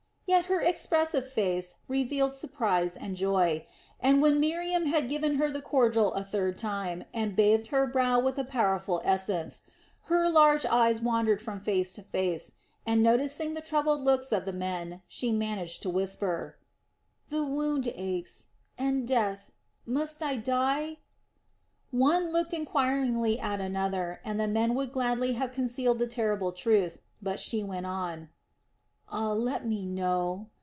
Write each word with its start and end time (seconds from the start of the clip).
Yet 0.27 0.45
her 0.45 0.61
expressive 0.61 1.29
face 1.29 1.75
revealed 1.89 2.33
surprise 2.33 2.95
and 2.95 3.17
joy, 3.17 3.65
and 3.99 4.21
when 4.21 4.39
Miriam 4.39 4.85
had 4.85 5.09
given 5.09 5.35
her 5.35 5.51
the 5.51 5.61
cordial 5.61 6.13
a 6.13 6.23
third 6.23 6.57
time 6.57 7.03
and 7.13 7.35
bathed 7.35 7.67
her 7.67 7.85
brow 7.85 8.17
with 8.17 8.37
a 8.37 8.45
powerful 8.45 9.01
essence, 9.03 9.63
her 10.03 10.29
large 10.29 10.65
eyes 10.65 11.01
wandered 11.01 11.41
from 11.41 11.59
face 11.59 11.91
to 11.93 12.01
face 12.01 12.53
and, 12.85 13.03
noticing 13.03 13.55
the 13.55 13.59
troubled 13.61 14.05
looks 14.05 14.31
of 14.31 14.45
the 14.45 14.53
men, 14.53 15.01
she 15.05 15.33
managed 15.33 15.81
to 15.81 15.89
whisper: 15.89 16.55
"The 17.27 17.43
wound 17.43 17.91
aches 17.93 18.47
and 18.77 19.05
death 19.05 19.51
must 19.85 20.23
I 20.23 20.37
die?" 20.37 20.99
One 21.91 22.31
looked 22.31 22.53
enquiringly 22.53 23.37
at 23.37 23.59
another, 23.59 24.21
and 24.23 24.39
the 24.39 24.47
men 24.47 24.75
would 24.75 24.93
gladly 24.93 25.33
have 25.33 25.51
concealed 25.51 25.99
the 25.99 26.07
terrible 26.07 26.53
truth; 26.53 26.99
but 27.21 27.37
she 27.37 27.61
went 27.65 27.85
on: 27.85 28.29
"Oh, 29.13 29.33
let 29.33 29.67
me 29.67 29.85
know. 29.85 30.47